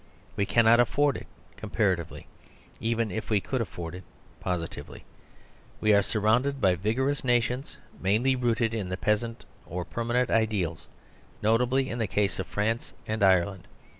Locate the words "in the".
8.73-8.97, 11.87-12.07